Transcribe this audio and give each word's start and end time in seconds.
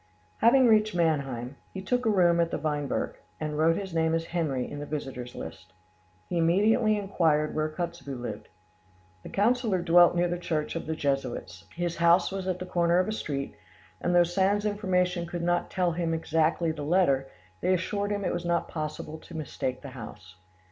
Having 0.39 0.65
reached 0.65 0.95
Mannheim, 0.95 1.57
he 1.71 1.79
took 1.79 2.07
a 2.07 2.09
room 2.09 2.39
at 2.39 2.49
the 2.49 2.57
Weinberg, 2.57 3.17
and 3.39 3.55
wrote 3.55 3.77
his 3.77 3.93
name 3.93 4.15
as 4.15 4.25
"Henry" 4.25 4.67
in 4.67 4.79
the 4.79 4.85
visitors' 4.87 5.35
list. 5.35 5.73
He 6.27 6.39
immediately 6.39 6.97
inquired 6.97 7.53
where 7.53 7.69
Kotzebue 7.69 8.15
lived. 8.19 8.47
The 9.21 9.29
councillor 9.29 9.79
dwelt 9.83 10.15
near 10.15 10.27
the 10.27 10.39
church 10.39 10.75
of 10.75 10.87
the 10.87 10.95
Jesuits; 10.95 11.65
his 11.75 11.97
house 11.97 12.31
was 12.31 12.47
at 12.47 12.57
the 12.57 12.65
corner 12.65 12.97
of 12.97 13.07
a 13.09 13.13
street, 13.13 13.55
and 14.01 14.15
though 14.15 14.23
Sand's 14.23 14.65
informants 14.65 15.13
could 15.29 15.43
not 15.43 15.69
tell 15.69 15.91
him 15.91 16.15
exactly 16.15 16.71
the 16.71 16.81
letter, 16.81 17.27
they 17.59 17.71
assured 17.71 18.09
him 18.09 18.25
it 18.25 18.33
was 18.33 18.43
not 18.43 18.67
possible 18.67 19.19
to 19.19 19.37
mistake 19.37 19.83
the 19.83 19.89
house. 19.89 20.33